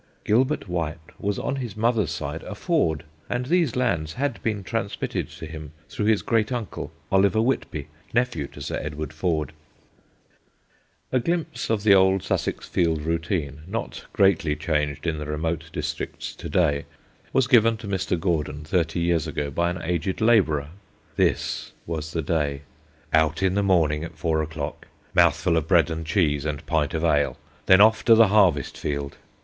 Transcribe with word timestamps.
Gilbert 0.25 0.67
White 0.67 0.97
was 1.19 1.37
on 1.37 1.57
his 1.57 1.77
mother's 1.77 2.09
side 2.09 2.41
a 2.41 2.55
Ford, 2.55 3.03
and 3.29 3.45
these 3.45 3.75
lands 3.75 4.13
had 4.13 4.41
been 4.41 4.63
transmitted 4.63 5.29
to 5.29 5.45
him 5.45 5.73
through 5.89 6.07
his 6.07 6.23
great 6.23 6.51
uncle, 6.51 6.91
Oliver 7.11 7.39
Whitby, 7.39 7.87
nephew 8.11 8.47
to 8.47 8.63
Sir 8.63 8.77
Edward 8.83 9.13
Ford." 9.13 9.53
[Sidenote: 11.11 11.13
THE 11.13 11.13
OLD 11.13 11.13
FIELD 11.13 11.13
ROUTINE] 11.13 11.21
A 11.21 11.23
glimpse 11.43 11.69
of 11.69 11.83
the 11.83 11.93
old 11.93 12.23
Sussex 12.23 12.67
field 12.67 13.01
routine, 13.03 13.61
not 13.67 14.05
greatly 14.11 14.55
changed 14.55 15.05
in 15.05 15.19
the 15.19 15.27
remote 15.27 15.65
districts 15.71 16.33
to 16.35 16.49
day, 16.49 16.85
was 17.31 17.45
given 17.45 17.77
to 17.77 17.87
Mr. 17.87 18.19
Gordon 18.19 18.63
thirty 18.63 18.99
years 19.01 19.27
ago 19.27 19.51
by 19.51 19.69
an 19.69 19.83
aged 19.83 20.19
labourer. 20.19 20.69
This 21.15 21.73
was 21.85 22.11
the 22.13 22.23
day: 22.23 22.61
"Out 23.13 23.43
in 23.43 23.53
morning 23.53 24.03
at 24.03 24.17
four 24.17 24.41
o'clock. 24.41 24.87
Mouthful 25.13 25.57
of 25.57 25.67
bread 25.67 25.91
and 25.91 26.07
cheese 26.07 26.43
and 26.43 26.65
pint 26.65 26.95
of 26.95 27.03
ale. 27.03 27.37
Then 27.67 27.81
off 27.81 28.03
to 28.05 28.15
the 28.15 28.29
harvest 28.29 28.75
field. 28.75 29.17